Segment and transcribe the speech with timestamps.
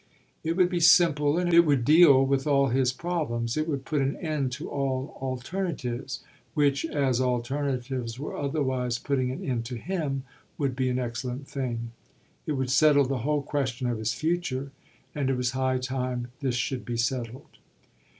[0.43, 4.01] It would be simple and it would deal with all his problems; it would put
[4.01, 6.23] an end to all alternatives,
[6.55, 10.23] which, as alternatives were otherwise putting an end to him,
[10.57, 11.91] would be an excellent thing.
[12.47, 14.71] It would settle the whole question of his future,
[15.13, 17.59] and it was high time this should be settled.